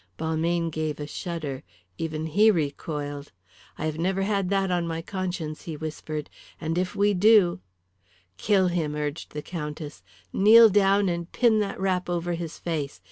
Balmayne 0.17 0.71
gave 0.71 0.99
a 0.99 1.05
shudder. 1.05 1.61
Even 1.99 2.25
he 2.25 2.49
recoiled. 2.49 3.31
"I 3.77 3.85
have 3.85 3.99
never 3.99 4.23
had 4.23 4.49
that 4.49 4.71
on 4.71 4.87
my 4.87 5.03
conscience," 5.03 5.65
he 5.65 5.77
whispered. 5.77 6.27
"And 6.59 6.75
if 6.75 6.95
we 6.95 7.13
do" 7.13 7.59
"Kill 8.37 8.69
him," 8.69 8.95
urged 8.95 9.33
the 9.33 9.43
Countess. 9.43 10.01
"Kneel 10.33 10.69
down 10.69 11.07
and 11.07 11.31
pin 11.31 11.59
that 11.59 11.79
wrap 11.79 12.09
over 12.09 12.33
his 12.33 12.57
face. 12.57 12.99